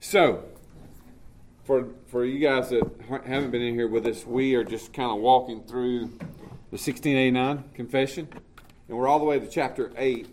[0.00, 0.44] So,
[1.64, 5.10] for for you guys that haven't been in here with us, we are just kind
[5.10, 6.06] of walking through
[6.70, 8.28] the 1689 confession,
[8.88, 10.28] and we're all the way to chapter eight,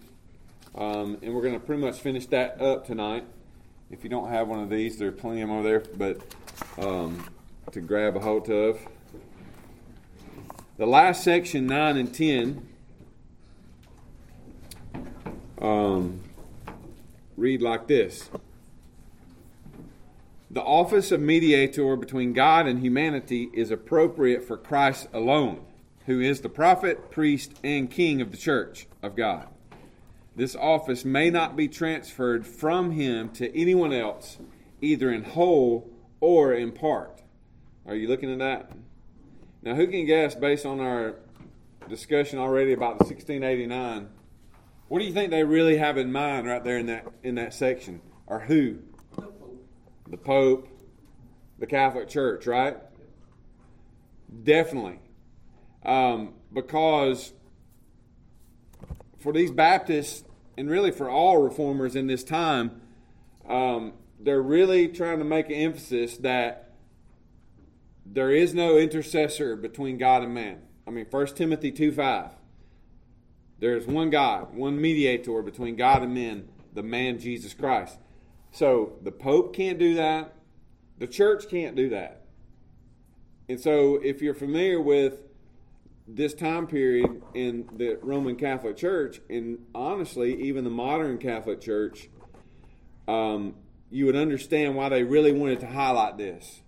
[0.75, 3.25] um, and we're going to pretty much finish that up tonight.
[3.89, 6.35] If you don't have one of these, there are plenty of them over there, but
[6.77, 7.25] um,
[7.71, 8.79] to grab a hold of.
[10.77, 12.67] The last section, nine and ten,
[15.59, 16.21] um,
[17.35, 18.29] read like this.
[20.55, 25.65] The office of mediator between God and humanity is appropriate for Christ alone,
[26.05, 29.49] who is the prophet, priest, and king of the church of God.
[30.33, 34.37] This office may not be transferred from him to anyone else,
[34.81, 37.21] either in whole or in part.
[37.85, 38.71] Are you looking at that?
[39.61, 41.15] Now, who can guess, based on our
[41.89, 44.07] discussion already about the 1689,
[44.87, 47.53] what do you think they really have in mind right there in that in that
[47.53, 47.99] section?
[48.25, 48.77] Or who?
[50.07, 50.67] The Pope,
[51.59, 52.77] the Catholic Church, right?
[54.43, 54.99] Definitely.
[55.83, 57.33] Um, because
[59.19, 60.23] for these Baptists,
[60.57, 62.81] and really for all reformers in this time,
[63.47, 66.71] um, they're really trying to make an emphasis that
[68.05, 70.61] there is no intercessor between God and man.
[70.87, 72.29] I mean, 1 Timothy 2 5.
[73.59, 77.97] There's one God, one mediator between God and men, the man Jesus Christ.
[78.55, 80.33] So the Pope can't do that.
[80.97, 82.21] The church can't do that.
[83.49, 85.23] And so if you're familiar with
[86.07, 92.07] this time period in the Roman Catholic Church, and honestly, even the modern Catholic Church,
[93.09, 93.55] um,
[93.91, 96.61] you would understand why they really wanted to highlight this.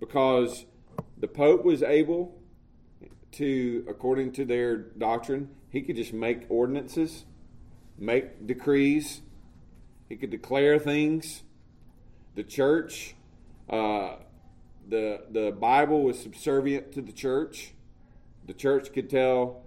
[0.00, 0.64] Because
[1.18, 2.40] the Pope was able
[3.32, 7.26] to, according to their doctrine, he could just make ordinances,
[7.98, 9.20] make decrees,
[10.08, 11.42] he could declare things.
[12.34, 13.14] The church,
[13.68, 14.16] uh,
[14.88, 17.74] the the Bible was subservient to the church.
[18.46, 19.62] The church could tell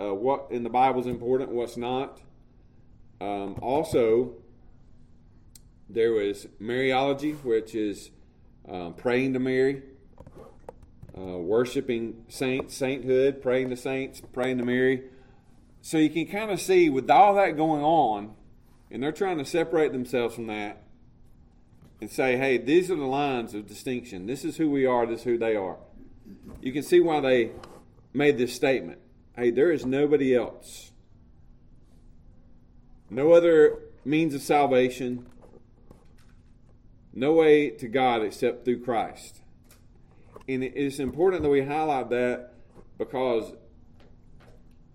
[0.00, 2.20] uh, what in the Bible is important, what's not.
[3.20, 4.34] Um, also,
[5.88, 8.10] there was Mariology, which is
[8.68, 9.82] um, praying to Mary,
[11.16, 15.04] uh, worshiping saints, sainthood, praying to saints, praying to Mary.
[15.80, 18.34] So you can kind of see with all that going on,
[18.96, 20.82] and they're trying to separate themselves from that
[22.00, 24.24] and say, hey, these are the lines of distinction.
[24.24, 25.76] This is who we are, this is who they are.
[26.62, 27.50] You can see why they
[28.14, 28.98] made this statement.
[29.36, 30.92] Hey, there is nobody else.
[33.10, 35.26] No other means of salvation.
[37.12, 39.42] No way to God except through Christ.
[40.48, 42.54] And it's important that we highlight that
[42.96, 43.52] because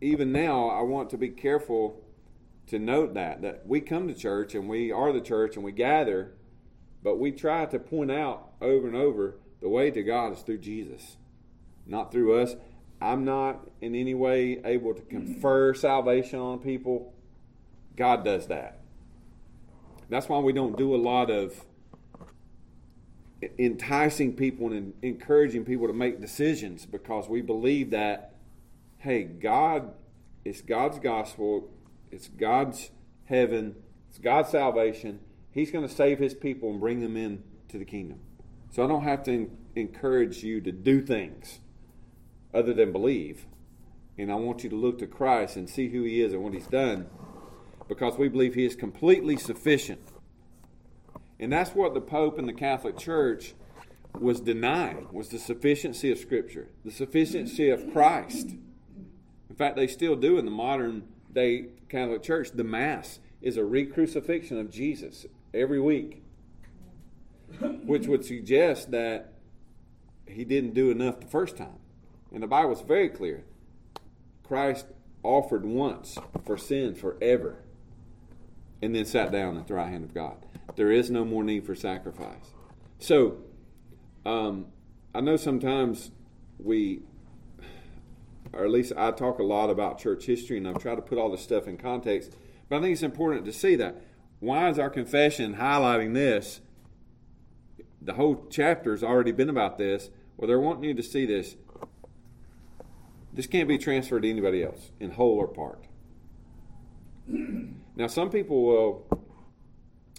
[0.01, 2.00] even now I want to be careful
[2.71, 5.73] to note that that we come to church and we are the church and we
[5.73, 6.31] gather,
[7.03, 10.59] but we try to point out over and over the way to God is through
[10.59, 11.17] Jesus,
[11.85, 12.55] not through us.
[13.01, 17.13] I'm not in any way able to confer salvation on people.
[17.97, 18.79] God does that.
[20.07, 21.65] That's why we don't do a lot of
[23.59, 28.35] enticing people and encouraging people to make decisions because we believe that,
[28.99, 29.93] hey, God,
[30.45, 31.69] it's God's gospel.
[32.11, 32.91] It's God's
[33.25, 33.75] heaven,
[34.09, 35.19] it's God's salvation.
[35.51, 38.19] He's going to save his people and bring them in to the kingdom.
[38.71, 41.59] So I don't have to encourage you to do things
[42.53, 43.45] other than believe.
[44.17, 46.53] And I want you to look to Christ and see who he is and what
[46.53, 47.07] he's done
[47.87, 49.99] because we believe he is completely sufficient.
[51.39, 53.53] And that's what the Pope and the Catholic Church
[54.17, 58.51] was denying was the sufficiency of Scripture, the sufficiency of Christ.
[59.49, 61.03] In fact, they still do in the modern
[61.33, 66.23] day Catholic Church, the Mass is a re-crucifixion of Jesus every week,
[67.85, 69.33] which would suggest that
[70.27, 71.79] he didn't do enough the first time.
[72.33, 73.43] And the Bible is very clear.
[74.43, 74.85] Christ
[75.23, 77.63] offered once for sin forever
[78.81, 80.37] and then sat down at the right hand of God.
[80.75, 82.53] There is no more need for sacrifice.
[82.99, 83.37] So,
[84.25, 84.67] um,
[85.13, 86.11] I know sometimes
[86.57, 87.01] we
[88.53, 91.17] or at least I talk a lot about church history and I've tried to put
[91.17, 92.35] all this stuff in context.
[92.69, 94.01] But I think it's important to see that.
[94.39, 96.61] Why is our confession highlighting this?
[98.01, 100.09] The whole chapter has already been about this.
[100.35, 101.55] Well, they're wanting you to see this.
[103.33, 105.85] This can't be transferred to anybody else, in whole or part.
[107.95, 109.23] Now, some people will,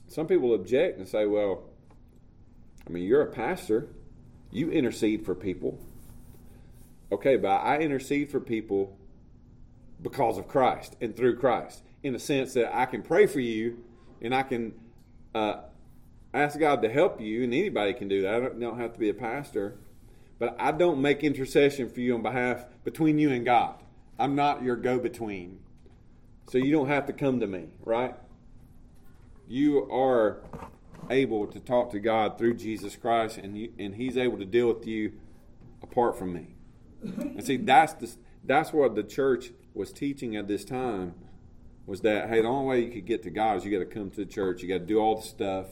[0.06, 1.64] some people object and say, "Well,
[2.86, 3.88] I mean, you're a pastor.
[4.50, 5.78] You intercede for people.
[7.12, 8.96] Okay, but I intercede for people
[10.00, 13.84] because of Christ and through Christ, in the sense that I can pray for you
[14.22, 14.72] and I can
[15.34, 15.60] uh,
[16.32, 18.34] ask God to help you, and anybody can do that.
[18.34, 19.76] I don't, don't have to be a pastor.
[20.38, 23.76] But I don't make intercession for you on behalf between you and God.
[24.18, 25.60] I'm not your go between.
[26.48, 28.14] So you don't have to come to me, right?
[29.46, 30.42] You are
[31.10, 34.66] able to talk to God through Jesus Christ, and you, and He's able to deal
[34.66, 35.12] with you
[35.82, 36.54] apart from me.
[37.02, 38.10] And see, that's the,
[38.44, 41.14] that's what the church was teaching at this time
[41.86, 43.94] was that hey, the only way you could get to God is you got to
[43.94, 44.62] come to the church.
[44.62, 45.66] You got to do all the stuff.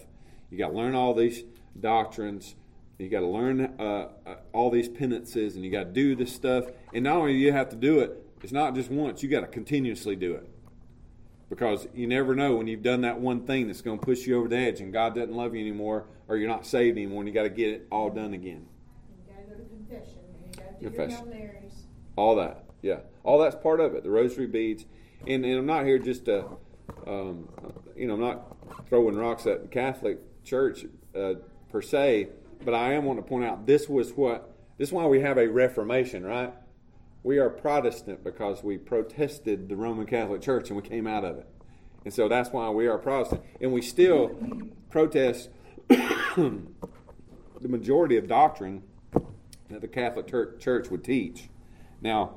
[0.51, 1.45] You got to learn all these
[1.79, 2.57] doctrines.
[2.99, 6.35] You got to learn uh, uh, all these penances, and you got to do this
[6.35, 6.67] stuff.
[6.93, 9.23] And not only do you have to do it, it's not just once.
[9.23, 10.51] You got to continuously do it
[11.51, 14.39] because you never know when you've done that one thing that's going to push you
[14.39, 17.29] over the edge, and God doesn't love you anymore, or you're not saved anymore, and
[17.29, 18.67] you got to get it all done again.
[19.27, 20.21] You got to go to confession.
[20.31, 21.19] You got to do confession.
[22.17, 24.03] All that, yeah, all that's part of it.
[24.03, 24.85] The rosary beads,
[25.27, 26.47] and, and I'm not here just to,
[27.07, 27.49] um,
[27.97, 28.57] you know, I'm not
[28.89, 30.85] throwing rocks at the Catholic Church
[31.15, 31.35] uh,
[31.71, 32.29] per se,
[32.65, 35.39] but I am want to point out this was what this is why we have
[35.39, 36.55] a Reformation, right?
[37.23, 41.37] We are Protestant because we protested the Roman Catholic Church and we came out of
[41.37, 41.47] it.
[42.05, 43.43] And so that's why we are Protestant.
[43.61, 44.35] And we still
[44.89, 45.51] protest
[45.89, 46.63] the
[47.61, 48.83] majority of doctrine
[49.71, 51.49] that the Catholic Church would teach.
[52.01, 52.35] Now,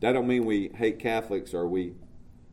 [0.00, 1.94] that don't mean we hate Catholics or we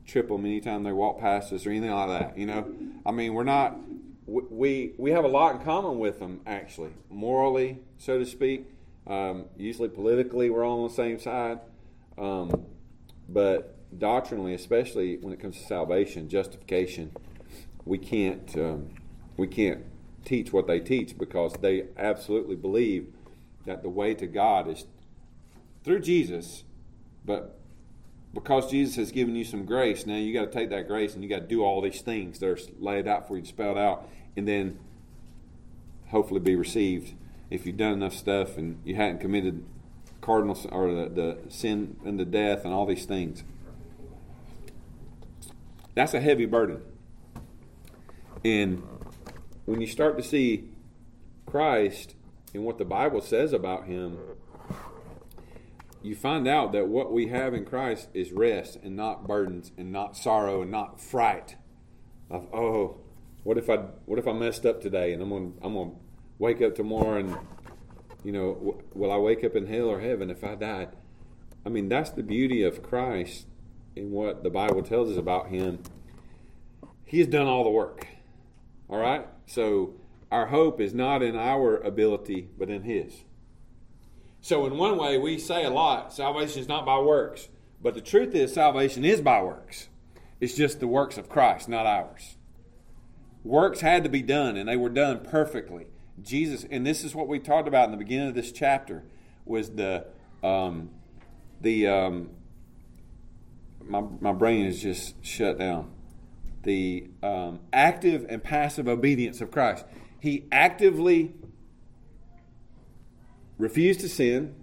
[0.05, 2.37] trip them anytime they walk past us or anything like that.
[2.37, 2.73] You know,
[3.05, 3.77] I mean, we're not.
[4.25, 8.65] We we have a lot in common with them, actually, morally, so to speak.
[9.05, 11.59] Um, usually, politically, we're all on the same side,
[12.17, 12.65] um,
[13.29, 17.11] but doctrinally, especially when it comes to salvation, justification,
[17.85, 18.89] we can't um,
[19.37, 19.85] we can't
[20.25, 23.13] teach what they teach because they absolutely believe
[23.67, 24.85] that the way to God is
[25.83, 26.63] through Jesus,
[27.23, 27.59] but
[28.33, 31.23] because Jesus has given you some grace, now you got to take that grace and
[31.23, 34.07] you got to do all these things that are laid out for you, spelled out,
[34.35, 34.79] and then
[36.07, 37.13] hopefully be received
[37.49, 39.63] if you've done enough stuff and you hadn't committed
[40.21, 43.43] cardinal or the, the sin and the death and all these things.
[45.95, 46.81] That's a heavy burden.
[48.43, 48.83] And
[49.65, 50.69] when you start to see
[51.45, 52.13] Christ
[52.53, 54.17] and what the Bible says about him,
[56.01, 59.91] you find out that what we have in Christ is rest and not burdens and
[59.91, 61.55] not sorrow and not fright
[62.29, 62.97] of oh
[63.43, 65.91] what if I what if I messed up today and I'm gonna I'm gonna
[66.39, 67.37] wake up tomorrow and,
[68.23, 70.89] you know, w- will I wake up in hell or heaven if I died?
[71.65, 73.47] I mean, that's the beauty of Christ
[73.95, 75.79] in what the Bible tells us about Him.
[77.05, 78.07] He has done all the work.
[78.89, 79.27] All right?
[79.45, 79.95] So
[80.31, 83.23] our hope is not in our ability, but in His.
[84.41, 87.49] So, in one way, we say a lot salvation is not by works.
[87.81, 89.89] But the truth is, salvation is by works.
[90.39, 92.37] It's just the works of Christ, not ours.
[93.43, 95.87] Works had to be done, and they were done perfectly.
[96.21, 99.03] Jesus, and this is what we talked about in the beginning of this chapter,
[99.45, 100.05] was the
[100.43, 100.89] um,
[101.61, 102.29] the um,
[103.83, 105.91] my my brain is just shut down.
[106.63, 109.85] The um, active and passive obedience of Christ.
[110.19, 111.35] He actively
[113.57, 114.55] refused to sin.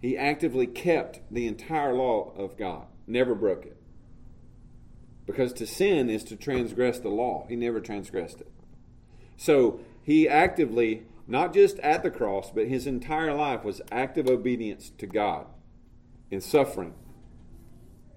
[0.00, 3.76] He actively kept the entire law of God, never broke it.
[5.26, 7.46] Because to sin is to transgress the law.
[7.48, 8.50] He never transgressed it.
[9.36, 14.90] So he actively, not just at the cross, but his entire life was active obedience
[14.98, 15.46] to God
[16.30, 16.94] in suffering.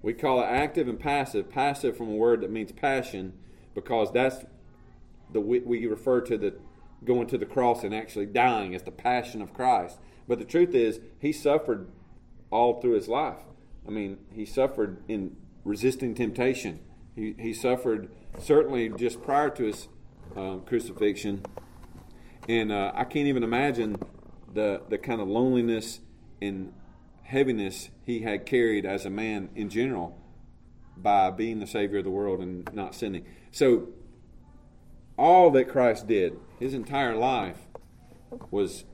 [0.02, 1.50] We call it active and passive.
[1.50, 3.34] Passive from a word that means passion,
[3.74, 4.44] because that's
[5.34, 6.54] the we refer to the
[7.04, 9.98] going to the cross and actually dying as the passion of Christ.
[10.26, 11.90] But the truth is, he suffered
[12.50, 13.40] all through his life.
[13.86, 16.80] I mean, he suffered in resisting temptation.
[17.14, 19.88] He, he suffered certainly just prior to his
[20.34, 21.44] um, crucifixion
[22.48, 23.96] and uh, I can't even imagine
[24.52, 26.00] the the kind of loneliness
[26.40, 26.72] and
[27.22, 30.20] heaviness he had carried as a man in general
[30.96, 33.24] by being the savior of the world and not sinning.
[33.50, 33.88] So
[35.16, 37.58] all that Christ did, his entire life
[38.50, 38.84] was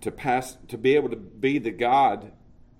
[0.00, 2.32] to pass to be able to be the God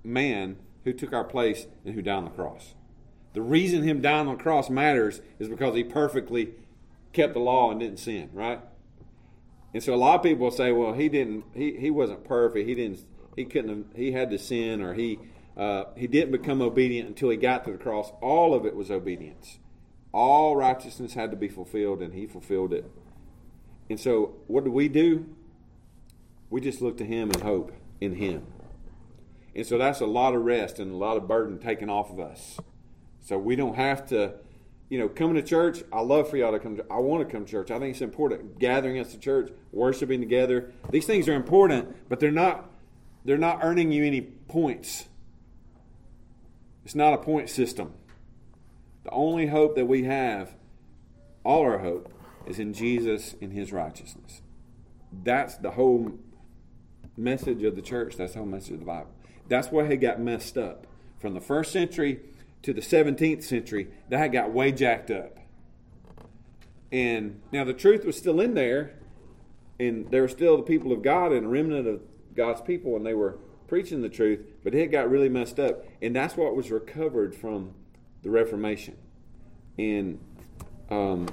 [0.03, 2.75] man who took our place and who died on the cross.
[3.33, 6.55] The reason him dying on the cross matters is because he perfectly
[7.13, 8.61] kept the law and didn't sin, right?
[9.73, 12.69] And so a lot of people say, well, he didn't, he, he wasn't perfect.
[12.69, 13.01] He didn't,
[13.37, 15.19] he couldn't have, he had to sin or he,
[15.57, 18.13] uh, he didn't become obedient until he got to the cross.
[18.21, 19.59] All of it was obedience.
[20.13, 22.91] All righteousness had to be fulfilled, and he fulfilled it.
[23.89, 25.27] And so, what do we do?
[26.49, 28.47] We just look to him and hope in him.
[29.55, 32.19] And so, that's a lot of rest and a lot of burden taken off of
[32.19, 32.59] us.
[33.21, 34.35] So, we don't have to
[34.91, 36.77] you know, coming to church, I love for y'all to come.
[36.77, 37.71] To, I want to come to church.
[37.71, 38.59] I think it's important.
[38.59, 40.73] Gathering us to church, worshiping together.
[40.91, 42.69] These things are important, but they're not.
[43.25, 45.07] They're not earning you any points.
[46.85, 47.93] It's not a point system.
[49.05, 50.55] The only hope that we have,
[51.45, 52.13] all our hope,
[52.47, 54.43] is in Jesus and His righteousness.
[55.13, 56.13] That's the whole
[57.17, 58.17] message of the church.
[58.17, 59.11] That's the whole message of the Bible.
[59.49, 60.87] That's why it got messed up
[61.19, 62.21] from the first century
[62.63, 65.39] to the 17th century, that got way jacked up.
[66.93, 68.95] And now the truth was still in there,
[69.79, 72.03] and there were still the people of God and a remnant of
[72.35, 75.85] God's people, and they were preaching the truth, but it got really messed up.
[76.03, 77.75] And that's what was recovered from
[78.23, 78.97] the Reformation.
[79.79, 80.19] And
[80.91, 81.29] um,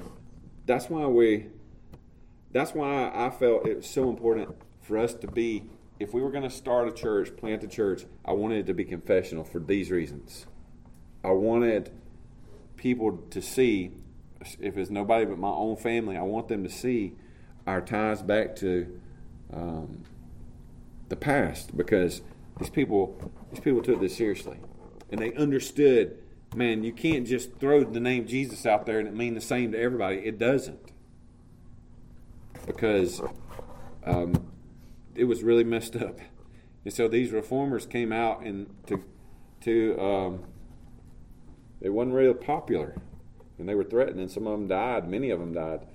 [0.66, 1.46] that's why we,
[2.52, 5.64] that's why I felt it was so important for us to be,
[6.00, 8.74] if we were going to start a church, plant a church, I wanted it to
[8.74, 10.46] be confessional for these reasons.
[11.24, 11.90] I wanted
[12.76, 13.90] people to see,
[14.60, 17.14] if it's nobody but my own family, I want them to see
[17.66, 19.00] our ties back to
[19.52, 20.04] um,
[21.08, 22.22] the past because
[22.58, 24.58] these people, these people took this seriously,
[25.10, 26.18] and they understood.
[26.54, 29.72] Man, you can't just throw the name Jesus out there and it mean the same
[29.72, 30.16] to everybody.
[30.16, 30.92] It doesn't,
[32.66, 33.20] because
[34.04, 34.50] um,
[35.14, 36.18] it was really messed up.
[36.84, 39.04] And so these reformers came out and to
[39.60, 40.44] to um,
[41.80, 42.94] they wasn't real popular,
[43.58, 45.08] and they were threatened, and some of them died.
[45.08, 45.86] Many of them died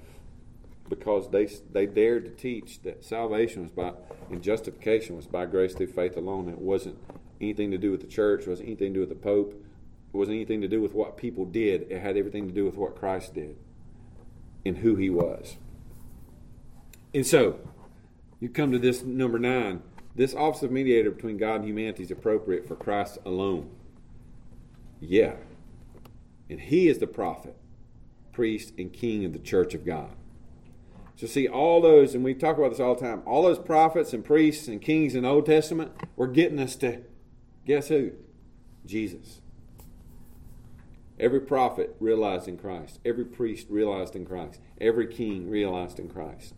[0.90, 3.94] because they they dared to teach that salvation was by
[4.30, 6.50] and justification was by grace through faith alone.
[6.50, 6.98] It wasn't
[7.42, 8.42] anything to do with the church.
[8.42, 9.63] It wasn't anything to do with the pope.
[10.14, 11.88] It wasn't anything to do with what people did.
[11.90, 13.56] It had everything to do with what Christ did
[14.66, 15.58] and who He was.
[17.14, 17.60] And so,
[18.40, 19.82] you come to this number nine.
[20.16, 23.70] This office of mediator between God and humanity is appropriate for Christ alone.
[25.00, 25.34] Yeah,
[26.50, 27.56] and he is the prophet,
[28.32, 30.12] priest, and king of the church of God.
[31.16, 34.14] So, see, all those, and we talk about this all the time, all those prophets
[34.14, 37.02] and priests and kings in the Old Testament were getting us to
[37.66, 38.12] guess who?
[38.86, 39.42] Jesus.
[41.20, 43.00] Every prophet realized in Christ.
[43.06, 44.60] Every priest realized in Christ.
[44.82, 46.54] Every king realized in Christ.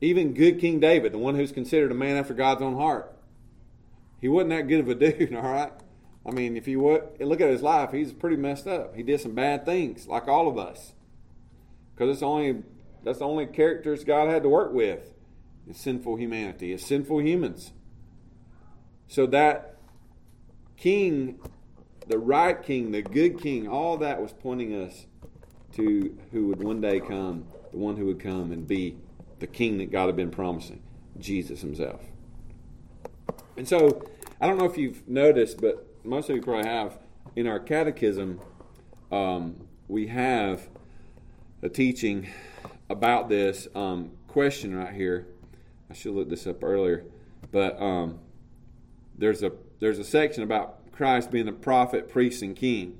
[0.00, 3.16] Even good King David, the one who's considered a man after God's own heart,
[4.20, 5.72] he wasn't that good of a dude, all right?
[6.26, 6.82] I mean, if you
[7.20, 8.94] look at his life, he's pretty messed up.
[8.96, 10.92] He did some bad things, like all of us,
[11.94, 12.62] because it's only
[13.04, 15.14] that's the only characters God had to work with
[15.68, 17.72] is sinful humanity, is sinful humans.
[19.06, 19.76] So that
[20.76, 21.38] king,
[22.06, 25.06] the right king, the good king, all that was pointing us
[25.72, 28.96] to who would one day come, the one who would come and be
[29.38, 30.82] the king that God had been promising,
[31.18, 32.00] Jesus himself.
[33.56, 34.08] And so,
[34.40, 36.98] I don't know if you've noticed, but most of you probably have,
[37.34, 38.40] in our catechism,
[39.10, 40.68] um, we have
[41.62, 42.28] a teaching
[42.88, 45.26] about this um, question right here.
[45.90, 47.04] I should look this up earlier,
[47.50, 48.18] but um,
[49.16, 52.98] there's a there's a section about Christ being a prophet, priest, and king,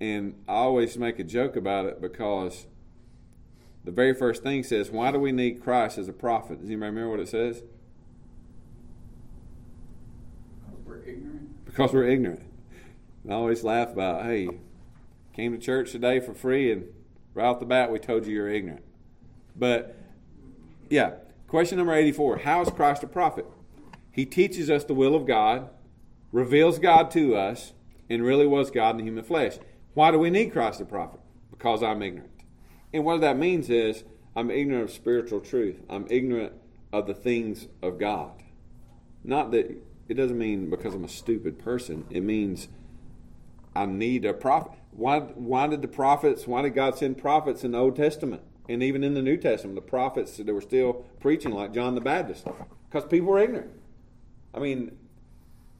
[0.00, 2.66] and I always make a joke about it because
[3.84, 6.90] the very first thing says, "Why do we need Christ as a prophet?" Does anybody
[6.90, 7.62] remember what it says?
[10.68, 11.64] Because we're ignorant.
[11.64, 12.42] Because we're ignorant.
[13.24, 14.48] And I always laugh about, hey,
[15.32, 16.84] came to church today for free, and
[17.34, 18.84] right off the bat, we told you you're ignorant.
[19.56, 19.96] But
[20.90, 21.14] yeah,
[21.48, 23.46] question number 84 How is Christ a prophet?
[24.12, 25.68] He teaches us the will of God,
[26.36, 27.72] reveals God to us,
[28.10, 29.56] and really was God in the human flesh.
[29.94, 31.20] Why do we need Christ the prophet?
[31.50, 32.30] Because I'm ignorant.
[32.92, 34.04] And what that means is
[34.36, 35.80] I'm ignorant of spiritual truth.
[35.88, 36.52] I'm ignorant
[36.92, 38.32] of the things of God.
[39.24, 42.04] Not that it doesn't mean because I'm a stupid person.
[42.10, 42.68] It means
[43.74, 44.72] I need a prophet.
[44.90, 48.42] Why, why did the prophets, why did God send prophets in the Old Testament?
[48.68, 52.02] And even in the New Testament, the prophets that were still preaching, like John the
[52.02, 52.46] Baptist,
[52.90, 53.70] because people were ignorant.
[54.54, 54.98] I mean,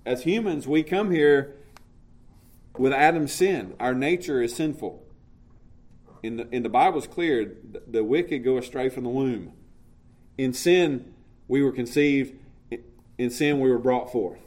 [0.07, 1.57] as humans, we come here
[2.79, 3.75] with Adam's sin.
[3.81, 5.03] Our nature is sinful.
[6.23, 9.53] In the, in the Bible, it's clear the, the wicked go astray from the womb.
[10.39, 11.13] In sin,
[11.49, 12.35] we were conceived
[13.19, 14.39] in sin we were brought forth.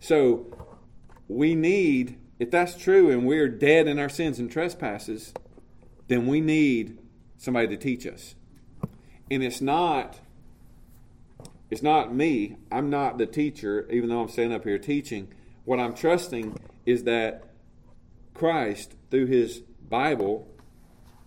[0.00, 0.46] So
[1.28, 5.34] we need, if that's true and we're dead in our sins and trespasses,
[6.06, 6.98] then we need
[7.36, 8.34] somebody to teach us.
[9.30, 10.20] And it's not
[11.70, 12.56] it's not me.
[12.72, 15.28] I'm not the teacher, even though I'm standing up here teaching.
[15.64, 17.44] What I'm trusting is that
[18.34, 20.48] Christ, through his Bible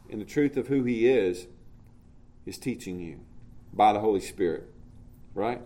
[0.10, 1.48] and the truth of who he is,
[2.46, 3.20] is teaching you
[3.72, 4.68] by the Holy Spirit.
[5.36, 5.62] Right?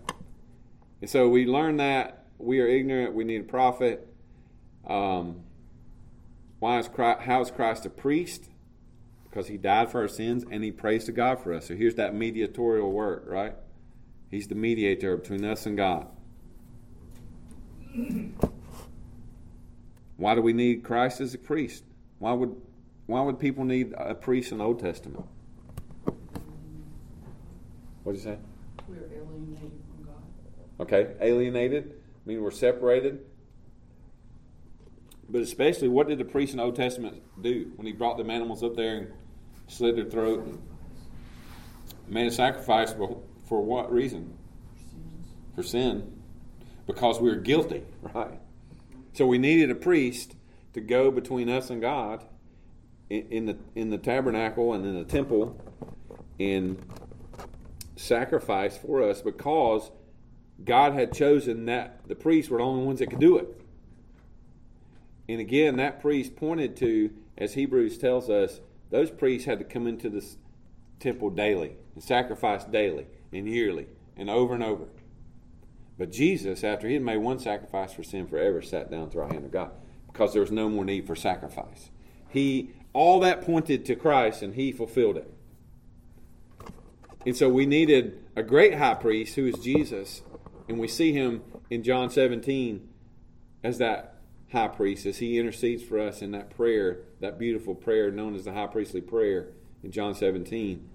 [1.01, 4.07] And so we learn that we are ignorant, we need a prophet.
[4.85, 5.43] Um,
[6.59, 8.49] Why is Christ, how is Christ a priest?
[9.23, 11.67] Because he died for our sins and he prays to God for us.
[11.67, 13.55] So here's that mediatorial work, right?
[14.31, 16.07] He's the mediator between us and God.
[20.17, 21.83] Why do we need Christ as a priest?
[22.19, 22.55] Why would
[23.05, 25.25] why would people need a priest in the Old Testament?
[28.03, 28.37] What did you say?
[28.87, 30.23] We are alienated from God.
[30.79, 31.93] Okay, alienated.
[31.93, 33.19] I mean, we're separated.
[35.29, 38.29] But especially, what did the priest in the Old Testament do when he brought them
[38.29, 39.07] animals up there and
[39.67, 40.61] slit their throat and
[42.07, 42.93] made a sacrifice
[43.47, 44.37] for, what reason?
[45.55, 46.11] For sin.
[46.87, 47.83] Because we are guilty,
[48.13, 48.39] right?
[49.13, 50.35] So we needed a priest
[50.73, 52.25] to go between us and God
[53.09, 55.57] in, in the in the tabernacle and in the temple
[56.39, 56.77] and
[57.95, 59.89] sacrifice for us because
[60.63, 63.61] God had chosen that the priests were the only ones that could do it.
[65.27, 68.59] And again, that priest pointed to, as Hebrews tells us,
[68.89, 70.37] those priests had to come into this
[70.99, 73.87] temple daily and sacrifice daily and yearly
[74.17, 74.85] and over and over.
[75.97, 79.19] But Jesus, after he had made one sacrifice for sin forever, sat down at the
[79.19, 79.71] right hand of God
[80.11, 81.89] because there was no more need for sacrifice.
[82.29, 85.31] He all that pointed to Christ and he fulfilled it.
[87.25, 90.21] And so we needed a great high priest who is Jesus,
[90.69, 92.87] and we see him in John 17
[93.63, 94.15] as that
[94.51, 98.45] high priest as he intercedes for us in that prayer, that beautiful prayer known as
[98.45, 99.47] the high priestly prayer
[99.83, 100.87] in John 17.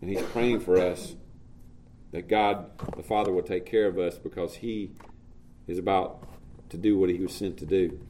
[0.00, 1.14] And he's praying for us
[2.12, 4.92] that God the Father will take care of us because he
[5.66, 6.26] is about
[6.70, 8.00] to do what he was sent to do.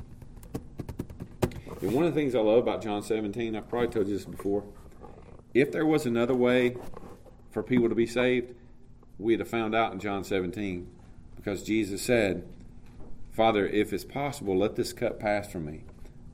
[1.80, 4.26] And one of the things I love about John 17, I've probably told you this
[4.26, 4.64] before.
[5.54, 6.76] If there was another way
[7.50, 8.54] for people to be saved,
[9.18, 10.88] we'd have found out in John 17
[11.36, 12.46] because Jesus said,
[13.32, 15.84] Father, if it's possible, let this cup pass from me.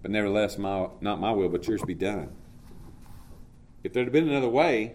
[0.02, 2.30] But nevertheless, my, not my will, but yours be done.
[3.84, 4.94] If there had been another way,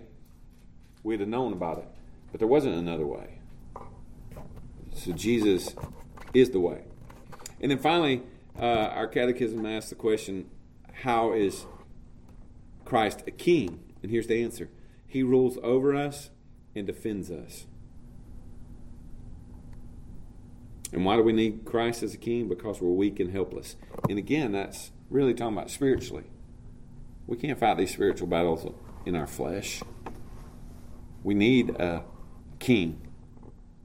[1.04, 1.88] we'd have known about it.
[2.32, 3.40] But there wasn't another way.
[4.94, 5.76] So Jesus
[6.34, 6.84] is the way.
[7.60, 8.24] And then finally,
[8.60, 10.50] uh, our catechism asks the question
[10.94, 11.66] how is
[12.86, 13.80] Christ a king?
[14.02, 14.70] And here's the answer
[15.08, 16.30] He rules over us
[16.76, 17.66] and defends us.
[20.94, 22.50] And why do we need Christ as a king?
[22.50, 23.78] Because we're weak and helpless.
[24.10, 26.26] And again, that's really talking about spiritually.
[27.28, 28.70] We can't fight these spiritual battles
[29.06, 29.82] in our flesh.
[31.24, 32.04] We need a
[32.62, 33.02] king.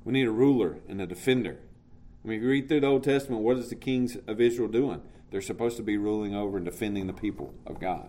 [0.05, 1.59] We need a ruler and a defender.
[2.25, 4.69] I mean, if you read through the Old Testament, what is the kings of Israel
[4.69, 5.03] doing?
[5.31, 8.09] They're supposed to be ruling over and defending the people of God.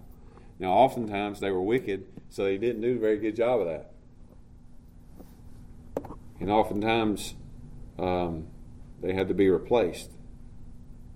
[0.59, 3.91] Now, oftentimes they were wicked, so they didn't do a very good job of that.
[6.39, 7.33] And oftentimes
[7.97, 8.47] um,
[9.01, 10.11] they had to be replaced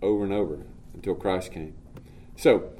[0.01, 0.59] over and over
[0.93, 1.75] until Christ came.
[2.35, 2.71] So,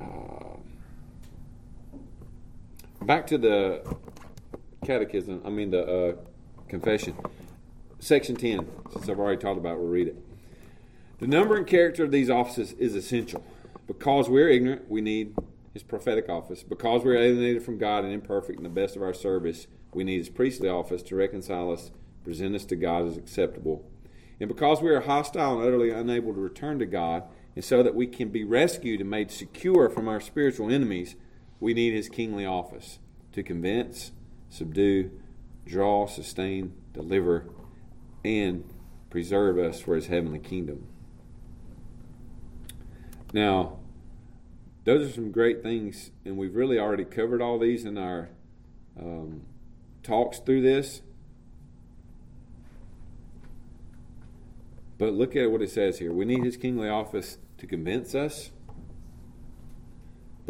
[0.00, 0.58] uh,
[3.02, 3.82] back to the
[4.84, 6.16] catechism, I mean, the uh,
[6.68, 7.16] confession.
[7.98, 10.16] Section 10, since I've already talked about we'll read it.
[11.18, 13.44] The number and character of these offices is essential.
[13.86, 15.34] Because we're ignorant, we need
[15.74, 16.62] his prophetic office.
[16.62, 20.18] Because we're alienated from God and imperfect in the best of our service, we need
[20.18, 21.90] his priestly office to reconcile us,
[22.24, 23.84] present us to God as acceptable.
[24.38, 27.94] And because we are hostile and utterly unable to return to God, and so that
[27.94, 31.16] we can be rescued and made secure from our spiritual enemies,
[31.60, 32.98] we need his kingly office
[33.32, 34.12] to convince,
[34.48, 35.10] subdue,
[35.66, 37.46] draw, sustain, deliver,
[38.24, 38.64] and
[39.10, 40.86] preserve us for his heavenly kingdom.
[43.32, 43.78] Now,
[44.84, 48.30] those are some great things, and we've really already covered all these in our
[48.98, 49.42] um,
[50.02, 51.02] talks through this.
[54.98, 56.12] But look at what it says here.
[56.12, 58.50] We need his kingly office to convince us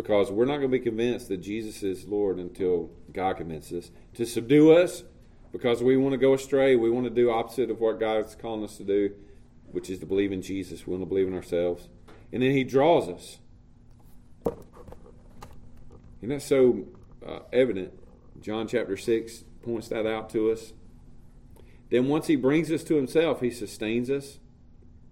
[0.02, 3.90] because we're not going to be convinced that Jesus is Lord until God convinces us.
[4.14, 5.04] To subdue us
[5.52, 6.74] because we want to go astray.
[6.74, 9.10] We want to do opposite of what God's calling us to do,
[9.72, 10.86] which is to believe in Jesus.
[10.86, 11.90] We want to believe in ourselves.
[12.32, 13.40] And then he draws us.
[16.22, 16.86] And that's so
[17.26, 17.92] uh, evident.
[18.40, 20.72] John chapter 6 points that out to us.
[21.90, 24.38] Then, once He brings us to Himself, He sustains us.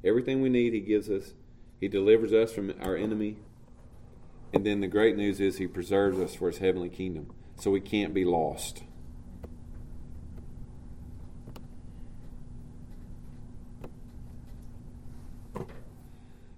[0.03, 1.35] Everything we need, He gives us.
[1.79, 3.37] He delivers us from our enemy.
[4.53, 7.33] And then the great news is He preserves us for His heavenly kingdom.
[7.57, 8.83] So we can't be lost.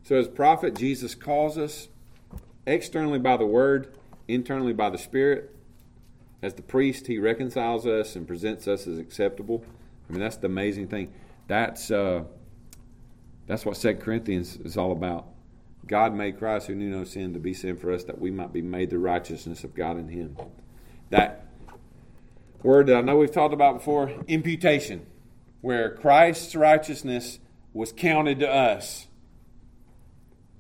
[0.03, 1.89] So, as prophet, Jesus calls us
[2.67, 3.97] externally by the word,
[4.29, 5.55] internally by the Spirit.
[6.43, 9.65] As the priest, he reconciles us and presents us as acceptable.
[10.09, 11.13] I mean, that's the amazing thing.
[11.49, 12.25] That's uh,
[13.47, 15.27] That's what 2 Corinthians is all about.
[15.91, 18.53] God made Christ who knew no sin to be sin for us that we might
[18.53, 20.37] be made the righteousness of God in him.
[21.11, 21.49] That
[22.63, 25.05] word that I know we've talked about before, imputation,
[25.63, 27.41] where Christ's righteousness
[27.73, 29.09] was counted to us.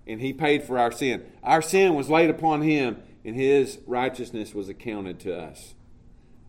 [0.05, 1.25] And he paid for our sin.
[1.45, 5.75] Our sin was laid upon him, and his righteousness was accounted to us.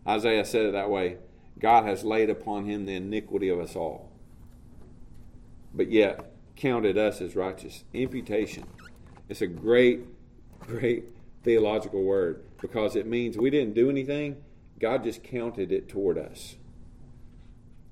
[0.07, 1.17] Isaiah said it that way
[1.59, 4.11] God has laid upon him the iniquity of us all.
[5.71, 6.30] But yet,
[6.61, 7.83] counted us as righteous.
[7.93, 8.65] Imputation.
[9.27, 10.01] It's a great,
[10.59, 11.05] great
[11.43, 14.37] theological word because it means we didn't do anything,
[14.79, 16.55] God just counted it toward us.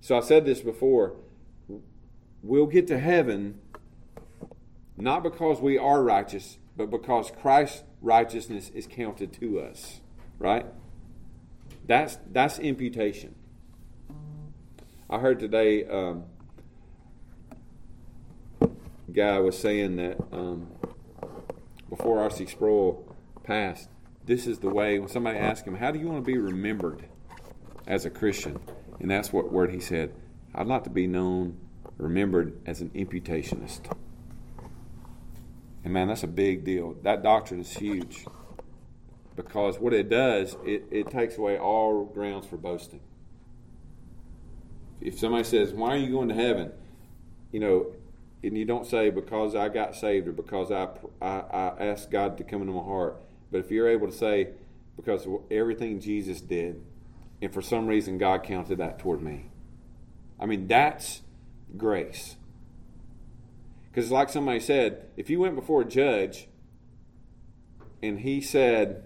[0.01, 1.15] So I said this before
[2.41, 3.59] we'll get to heaven
[4.95, 10.01] not because we are righteous, but because Christ's righteousness is counted to us.
[10.37, 10.65] Right?
[11.85, 13.35] That's that's imputation.
[15.09, 16.25] I heard today um,
[19.09, 20.67] guy was saying that um,
[21.89, 22.45] before R.C.
[22.45, 23.89] Sproul passed,
[24.25, 24.99] this is the way.
[24.99, 27.05] When somebody asked him, "How do you want to be remembered
[27.87, 28.59] as a Christian?"
[28.99, 30.13] and that's what word he said,
[30.53, 31.57] "I'd like to be known,
[31.97, 33.91] remembered as an imputationist."
[35.83, 36.95] And man, that's a big deal.
[37.03, 38.25] That doctrine is huge
[39.35, 43.01] because what it does, it, it takes away all grounds for boasting.
[45.01, 46.71] If somebody says, "Why are you going to heaven?"
[47.51, 47.93] you know,
[48.43, 50.87] and you don't say because I got saved or because I,
[51.21, 51.43] I,
[51.79, 53.21] I asked God to come into my heart.
[53.51, 54.49] But if you're able to say
[54.95, 56.81] because everything Jesus did,
[57.41, 59.49] and for some reason God counted that toward me,
[60.39, 61.21] I mean that's
[61.75, 62.37] grace.
[63.91, 66.47] Because like somebody said, if you went before a judge
[68.01, 69.03] and he said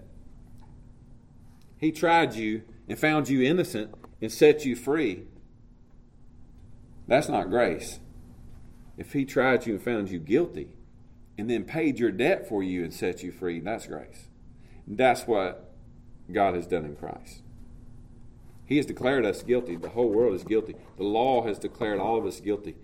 [1.78, 5.24] he tried you and found you innocent and set you free,
[7.08, 7.98] that's not grace
[8.96, 10.76] if he tried you and found you guilty
[11.36, 14.28] and then paid your debt for you and set you free, that's grace.
[14.86, 15.72] That's what
[16.30, 17.42] God has done in Christ.
[18.66, 19.76] He has declared us guilty.
[19.76, 20.74] The whole world is guilty.
[20.96, 22.76] The law has declared all of us guilty.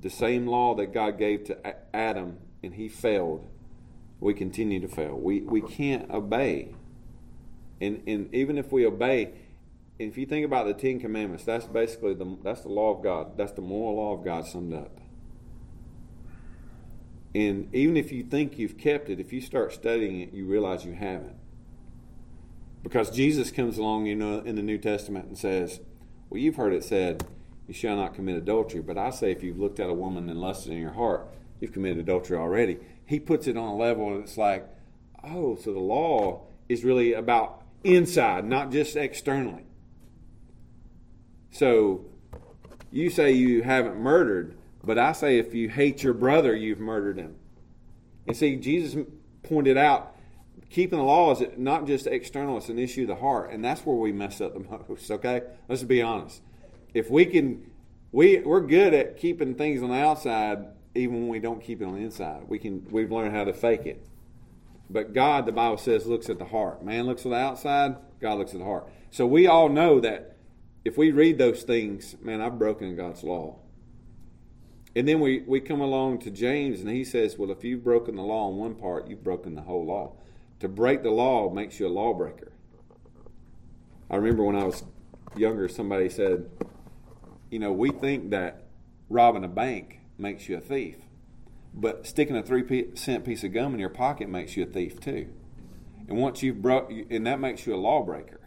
[0.00, 3.46] The same law that God gave to Adam and he failed,
[4.20, 5.18] we continue to fail.
[5.18, 6.74] We, we can't obey.
[7.80, 9.32] And, and even if we obey,
[9.98, 13.36] if you think about the Ten Commandments, that's basically the that's the law of God.
[13.36, 15.00] That's the moral law of God summed up.
[17.34, 20.84] And even if you think you've kept it, if you start studying it, you realize
[20.84, 21.36] you haven't.
[22.82, 25.80] Because Jesus comes along, you know, in the New Testament and says,
[26.30, 27.26] Well, you've heard it said,
[27.66, 28.80] you shall not commit adultery.
[28.80, 31.28] But I say if you've looked at a woman and lusted in your heart,
[31.60, 32.78] you've committed adultery already.
[33.04, 34.66] He puts it on a level and it's like,
[35.24, 39.64] oh, so the law is really about inside, not just externally.
[41.56, 42.04] So
[42.92, 47.16] you say you haven't murdered, but I say if you hate your brother, you've murdered
[47.16, 47.36] him.
[48.26, 49.06] And see, Jesus
[49.42, 50.14] pointed out
[50.68, 53.52] keeping the law is not just external, it's an issue of the heart.
[53.52, 55.44] And that's where we mess up the most, okay?
[55.66, 56.42] Let's be honest.
[56.92, 57.70] If we can,
[58.12, 61.86] we, we're good at keeping things on the outside even when we don't keep it
[61.86, 62.42] on the inside.
[62.48, 64.06] We can, we've learned how to fake it.
[64.90, 66.84] But God, the Bible says, looks at the heart.
[66.84, 68.90] Man looks at the outside, God looks at the heart.
[69.10, 70.35] So we all know that
[70.86, 73.56] if we read those things, man, I've broken God's law.
[74.94, 78.14] And then we, we come along to James, and he says, Well, if you've broken
[78.14, 80.12] the law in one part, you've broken the whole law.
[80.60, 82.52] To break the law makes you a lawbreaker.
[84.08, 84.84] I remember when I was
[85.36, 86.48] younger, somebody said,
[87.50, 88.66] You know, we think that
[89.10, 90.98] robbing a bank makes you a thief,
[91.74, 95.00] but sticking a three cent piece of gum in your pocket makes you a thief
[95.00, 95.30] too.
[96.06, 98.45] And once you've broke, and that makes you a lawbreaker.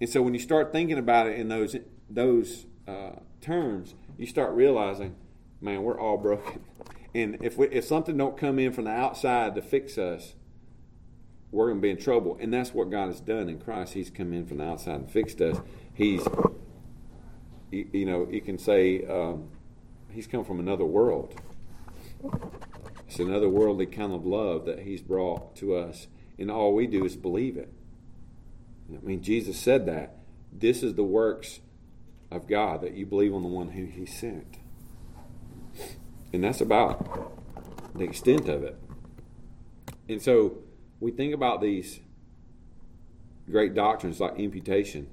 [0.00, 1.76] And so when you start thinking about it in those
[2.10, 5.16] those uh, terms, you start realizing,
[5.60, 6.60] man, we're all broken.
[7.16, 10.34] And if we, if something don't come in from the outside to fix us,
[11.52, 12.36] we're going to be in trouble.
[12.40, 13.92] And that's what God has done in Christ.
[13.94, 15.60] He's come in from the outside and fixed us.
[15.92, 16.26] He's,
[17.70, 19.48] you, know, you can say um,
[20.10, 21.40] he's come from another world.
[23.06, 26.08] It's another worldly kind of love that he's brought to us.
[26.36, 27.72] And all we do is believe it.
[28.92, 30.18] I mean, Jesus said that.
[30.52, 31.60] This is the works
[32.30, 34.58] of God, that you believe on the one who He sent.
[36.32, 37.32] And that's about
[37.94, 38.76] the extent of it.
[40.08, 40.58] And so
[41.00, 42.00] we think about these
[43.50, 45.08] great doctrines like imputation.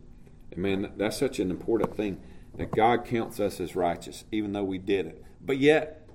[0.51, 2.21] And man, that's such an important thing
[2.57, 5.23] that God counts us as righteous, even though we did it.
[5.39, 6.09] But yet,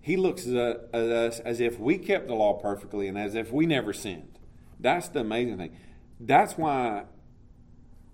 [0.00, 3.66] He looks at us as if we kept the law perfectly and as if we
[3.66, 4.38] never sinned.
[4.80, 5.76] That's the amazing thing.
[6.20, 7.04] That's why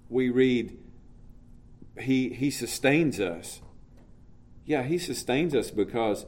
[0.09, 0.77] we read,
[1.99, 3.61] He, he sustains us
[4.67, 6.27] Yeah, He sustains us because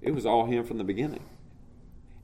[0.00, 1.24] it was all Him from the beginning.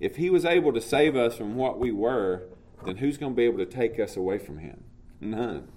[0.00, 2.44] If He was able to save us from what we were,
[2.84, 4.84] then who's going to be able to take us away from Him?
[5.20, 5.68] None.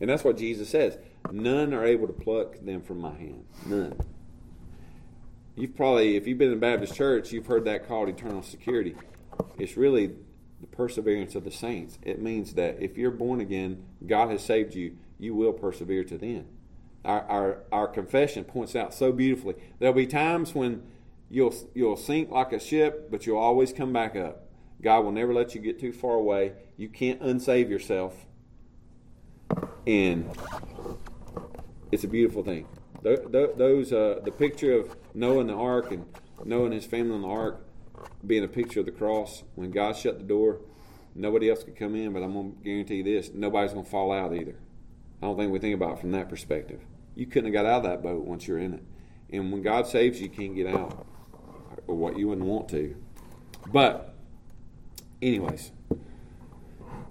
[0.00, 0.98] And that's what Jesus says.
[1.30, 3.44] None are able to pluck them from my hand.
[3.66, 3.98] None.
[5.56, 8.94] You've probably, if you've been in a Baptist church, you've heard that called eternal security.
[9.58, 10.14] It's really
[10.70, 11.98] the perseverance of the saints.
[12.02, 16.18] It means that if you're born again, God has saved you, you will persevere to
[16.18, 16.48] the end.
[17.04, 19.54] Our, our, our confession points out so beautifully.
[19.78, 20.82] There'll be times when
[21.30, 24.48] you'll, you'll sink like a ship, but you'll always come back up.
[24.82, 26.52] God will never let you get too far away.
[26.76, 28.26] You can't unsave yourself.
[29.86, 30.28] And
[31.92, 32.66] it's a beautiful thing.
[33.02, 36.04] Those, uh, the picture of Noah and the ark and
[36.44, 37.65] Noah and his family on the ark
[38.26, 39.42] being a picture of the cross.
[39.54, 40.60] When God shut the door,
[41.14, 44.12] nobody else could come in, but I'm going to guarantee this nobody's going to fall
[44.12, 44.56] out either.
[45.22, 46.80] I don't think we think about it from that perspective.
[47.14, 48.82] You couldn't have got out of that boat once you're in it.
[49.32, 51.06] And when God saves you, you can't get out,
[51.86, 52.94] or what you wouldn't want to.
[53.72, 54.14] But,
[55.20, 55.72] anyways,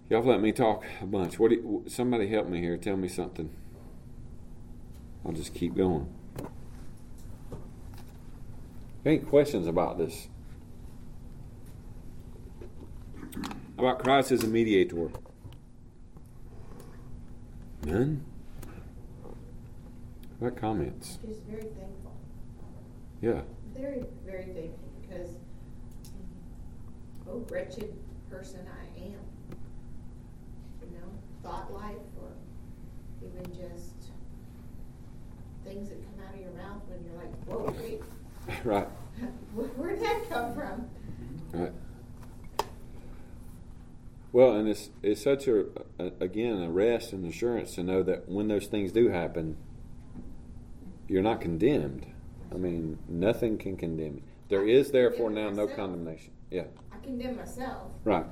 [0.09, 1.39] y'all let me talk a bunch.
[1.39, 1.51] What?
[1.51, 2.77] You, somebody help me here.
[2.77, 3.49] Tell me something.
[5.25, 6.07] I'll just keep going.
[9.05, 10.29] Any questions about this?
[13.77, 15.09] About Christ as a mediator?
[17.83, 18.23] None?
[20.39, 21.19] What comments?
[21.25, 22.13] Just very thankful.
[23.21, 23.41] Yeah.
[23.75, 25.29] Very, very thankful because,
[27.29, 27.93] oh, wretched
[28.29, 29.19] person I am.
[30.81, 31.09] You know,
[31.43, 32.29] thought life or
[33.21, 33.93] even just
[35.65, 38.01] things that come out of your mouth when you're like, whoa, wait.
[38.63, 38.87] right.
[39.75, 40.89] Where'd that come from?
[41.51, 41.71] Right.
[44.35, 45.63] Well, and it's it's such a,
[45.97, 49.55] a, again a rest and assurance to know that when those things do happen,
[51.07, 52.05] you're not condemned.
[52.53, 54.23] I mean, nothing can condemn you.
[54.49, 56.33] There is therefore now no condemnation.
[56.51, 56.65] Yeah.
[56.91, 57.93] I condemn myself.
[58.03, 58.25] Right.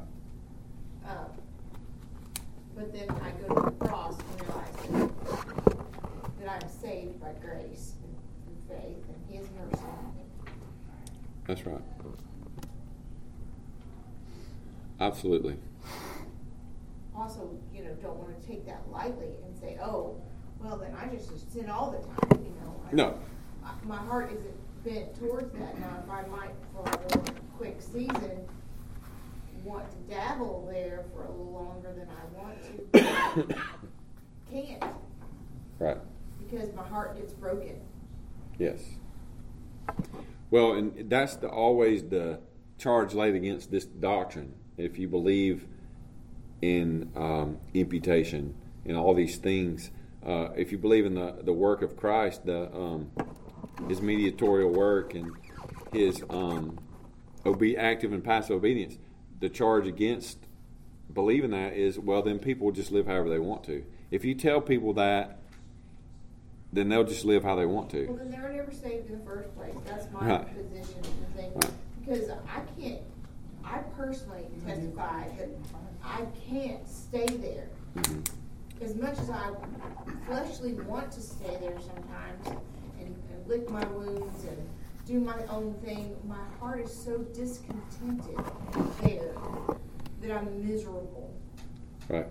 [1.07, 1.23] Uh,
[2.75, 7.93] but then I go to the cross and realize that, that I'm saved by grace
[8.45, 9.85] and faith and His mercy.
[11.47, 11.81] That's right.
[14.99, 15.55] Absolutely.
[17.15, 20.21] Also, you know, don't want to take that lightly and say, "Oh,
[20.59, 22.81] well, then I just sin all the time." You know.
[22.87, 23.19] I, no.
[23.85, 25.79] my heart isn't bent towards that.
[25.79, 27.23] Now, if I might, for a little
[27.57, 28.45] quick season,
[29.63, 33.55] want to dabble there for a little longer than I want to,
[34.51, 34.83] can't.
[35.79, 35.97] Right.
[36.39, 37.79] Because my heart gets broken.
[38.59, 38.81] Yes.
[40.51, 42.39] Well, and that's the, always the
[42.77, 44.53] charge laid against this doctrine.
[44.77, 45.65] If you believe
[46.63, 49.91] in um, imputation and all these things,
[50.25, 53.11] uh, if you believe in the, the work of Christ, the um,
[53.89, 55.31] his mediatorial work and
[55.91, 56.79] his um,
[57.45, 58.97] obe- active and passive obedience,
[59.41, 60.37] the charge against
[61.13, 63.83] believing that is well, then people will just live however they want to.
[64.09, 65.39] If you tell people that,
[66.71, 68.05] then they'll just live how they want to.
[68.05, 69.75] Well, then they were never saved in the first place.
[69.85, 70.55] That's my right.
[70.55, 71.01] position.
[71.35, 71.71] Right.
[71.99, 73.01] Because I can't,
[73.65, 75.49] I personally testify that
[76.03, 77.69] I can't stay there.
[77.95, 78.83] Mm-hmm.
[78.83, 79.51] As much as I
[80.25, 82.61] fleshly want to stay there sometimes
[82.99, 84.57] and, and lick my wounds and
[85.05, 88.37] do my own thing, my heart is so discontented
[89.03, 89.33] there
[90.21, 91.33] that I'm miserable.
[92.09, 92.27] Right.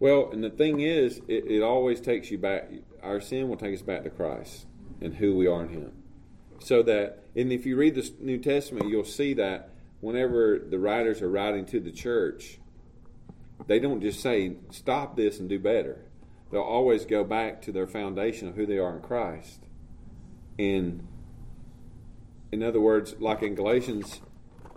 [0.00, 2.70] Well, and the thing is, it, it always takes you back.
[3.02, 4.66] Our sin will take us back to Christ
[5.00, 5.92] and who we are in Him.
[6.60, 11.22] So that, and if you read the New Testament, you'll see that whenever the writers
[11.22, 12.58] are writing to the church,
[13.66, 16.04] they don't just say, stop this and do better.
[16.50, 19.64] They'll always go back to their foundation of who they are in Christ.
[20.58, 21.06] And
[22.50, 24.20] in other words, like in Galatians,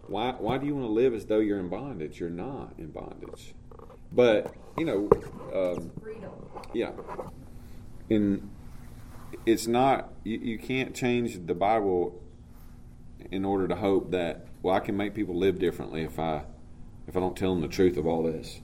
[0.08, 2.20] why, why do you want to live as though you're in bondage?
[2.20, 3.54] You're not in bondage.
[4.12, 5.10] But, you know,
[5.54, 5.92] um,
[6.74, 6.92] yeah.
[8.10, 8.50] And
[9.46, 12.22] it's not, you, you can't change the Bible
[13.32, 16.44] in order to hope that, well, I can make people live differently if I
[17.08, 18.62] if I don't tell them the truth of all this.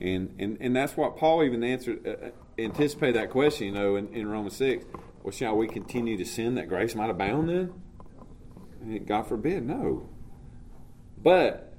[0.00, 3.96] And and, and that's what Paul even answered, uh, uh anticipated that question, you know,
[3.96, 4.84] in, in Romans 6.
[5.22, 9.02] Well, shall we continue to sin that grace might abound then?
[9.06, 10.08] God forbid, no.
[11.22, 11.72] But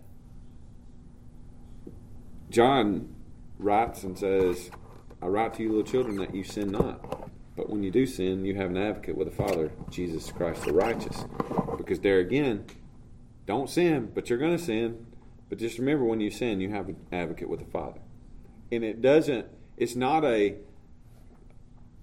[2.50, 3.14] John
[3.60, 4.72] writes and says,
[5.22, 7.30] I write to you, little children, that you sin not.
[7.56, 10.74] But when you do sin, you have an advocate with the Father, Jesus Christ the
[10.74, 11.26] righteous.
[11.78, 12.66] Because there again,
[13.46, 15.06] don't sin, but you're going to sin.
[15.50, 18.00] But just remember when you sin, you have an advocate with the Father.
[18.72, 20.56] And it doesn't, it's not a,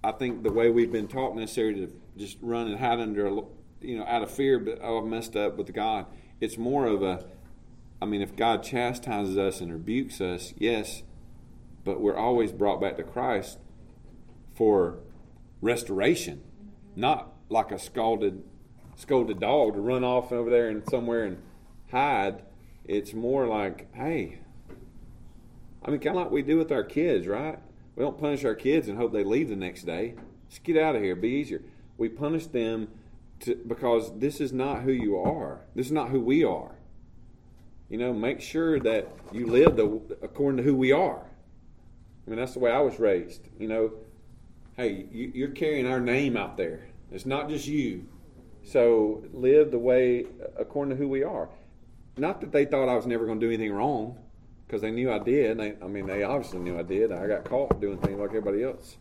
[0.03, 3.43] I think the way we've been taught necessarily to just run and hide under
[3.81, 6.05] you know out of fear, but oh I've messed up with God.
[6.39, 7.25] It's more of a,
[8.01, 11.03] I mean, if God chastises us and rebukes us, yes,
[11.83, 13.59] but we're always brought back to Christ
[14.55, 14.99] for
[15.61, 16.41] restoration,
[16.95, 18.43] not like a scalded
[18.95, 21.37] scolded dog to run off over there and somewhere and
[21.91, 22.43] hide.
[22.85, 24.39] It's more like, hey,
[25.83, 27.59] I mean, kind of like we do with our kids, right?
[27.95, 30.15] We don't punish our kids and hope they leave the next day.
[30.49, 31.61] Just get out of here, be easier.
[31.97, 32.89] We punish them
[33.41, 35.61] to, because this is not who you are.
[35.75, 36.75] This is not who we are.
[37.89, 41.25] You know, make sure that you live the, according to who we are.
[42.25, 43.41] I mean, that's the way I was raised.
[43.59, 43.91] You know,
[44.77, 46.87] hey, you, you're carrying our name out there.
[47.11, 48.07] It's not just you.
[48.63, 50.25] So live the way
[50.57, 51.49] according to who we are.
[52.17, 54.17] Not that they thought I was never going to do anything wrong,
[54.71, 55.59] because they knew I did.
[55.59, 57.11] They, I mean, they obviously knew I did.
[57.11, 58.95] I got caught doing things like everybody else.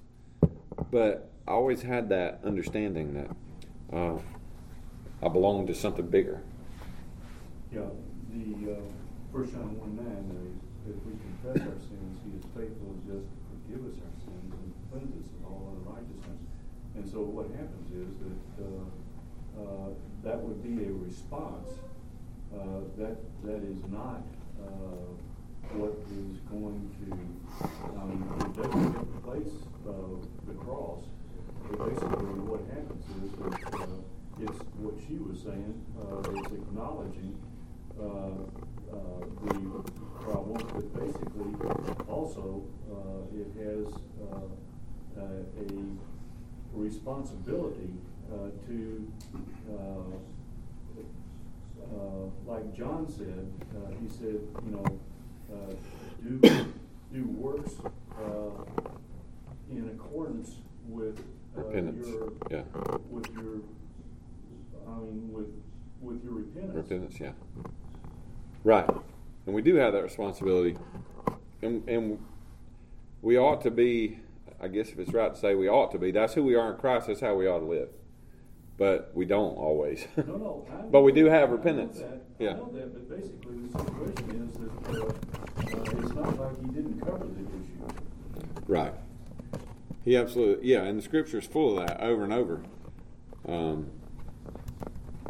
[0.90, 4.18] But I always had that understanding that uh,
[5.23, 6.42] I belonged to something bigger.
[7.73, 7.87] Yeah,
[8.35, 8.77] the uh,
[9.33, 13.31] First John one nine, uh, if we confess our sins, He is faithful and just
[13.31, 16.42] to forgive us our sins and cleanse us of all unrighteousness.
[16.99, 18.90] And so what happens is that uh,
[19.61, 19.90] uh,
[20.25, 21.68] that would be a response.
[22.53, 24.23] Uh, that that is not
[24.59, 25.07] uh,
[25.77, 27.12] what is going to.
[27.96, 31.05] Um, it doesn't replace the cross.
[31.68, 33.87] But basically, what happens is that uh,
[34.40, 35.75] it's what she was saying.
[36.35, 37.38] it's acknowledging
[37.96, 39.85] the
[40.20, 41.51] problem, but basically
[42.09, 42.62] also
[43.33, 43.87] it has
[45.16, 45.70] a
[46.75, 47.90] responsibility
[48.33, 49.12] Uh, to,
[49.73, 50.14] uh,
[51.83, 54.85] uh, like John said, uh, he said, you know,
[55.53, 55.75] uh,
[56.23, 56.38] do,
[57.12, 57.73] do works
[59.69, 62.07] in accordance with repentance.
[62.07, 62.62] your, yeah.
[63.11, 63.62] with your,
[64.87, 65.53] I mean, with,
[66.01, 66.77] with your repentance.
[66.77, 67.33] Repentance, yeah.
[68.62, 68.88] Right.
[69.47, 70.77] And we do have that responsibility.
[71.62, 72.25] And, and
[73.23, 74.21] we ought to be,
[74.61, 76.73] I guess if it's right to say we ought to be, that's who we are
[76.73, 77.88] in Christ, that's how we ought to live
[78.81, 80.07] but we don't always.
[80.16, 80.66] no, no.
[80.73, 81.99] I but we do have repentance.
[81.99, 82.23] That.
[82.38, 82.53] Yeah.
[82.53, 86.66] I know that, but basically the situation is that uh, uh, it's not like he
[86.69, 87.95] didn't cover the issue.
[88.66, 88.95] Right.
[90.03, 92.62] He absolutely, yeah, and the scripture is full of that over and over.
[93.47, 93.90] Um,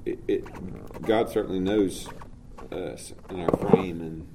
[0.04, 2.08] it, it, God certainly knows
[2.70, 4.28] us in our frame, and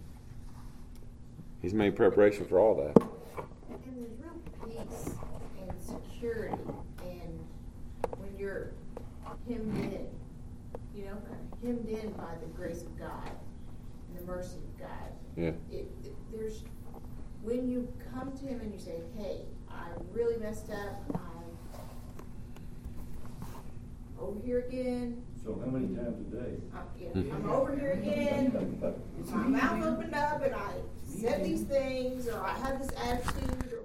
[1.62, 3.02] He's made preparation for all that.
[3.70, 5.16] And there's real peace
[5.62, 6.58] and security,
[7.02, 7.40] and
[8.18, 8.72] when you're
[9.48, 10.08] hemmed in,
[10.96, 11.18] you know,
[11.64, 13.32] hemmed in by the grace of God
[14.10, 15.12] and the mercy of God.
[15.36, 15.52] Yeah.
[15.72, 16.64] It, it, there's
[17.42, 21.04] when you come to Him and you say, "Hey, I really messed up.
[21.14, 21.46] I'm
[24.20, 26.56] over here again." So how many times a day?
[26.74, 27.36] I'm, yeah, hmm.
[27.36, 28.82] I'm over here again.
[29.32, 30.74] My mouth opened up and I
[31.06, 33.76] said these things, or I had this attitude,